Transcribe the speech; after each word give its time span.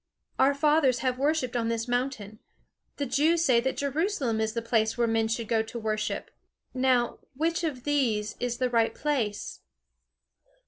Our 0.39 0.55
fathers 0.55 0.99
have 1.05 1.19
worshipped 1.19 1.55
on 1.55 1.67
this 1.67 1.87
mountain. 1.87 2.39
The 2.97 3.05
Jews 3.05 3.45
say 3.45 3.59
that 3.59 3.77
Jerusalem 3.77 4.41
is 4.41 4.53
the 4.53 4.61
place 4.63 4.97
where 4.97 5.05
men 5.05 5.27
should 5.27 5.47
go 5.47 5.61
to 5.61 5.77
worship. 5.77 6.31
Now, 6.73 7.19
which 7.35 7.63
of 7.63 7.83
these 7.83 8.35
is 8.39 8.57
the 8.57 8.71
right 8.71 8.95
place?" 8.95 9.59